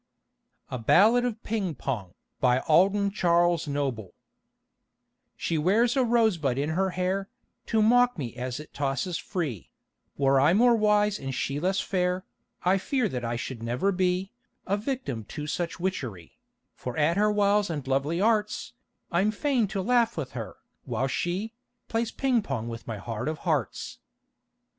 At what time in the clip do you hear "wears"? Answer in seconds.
5.59-5.95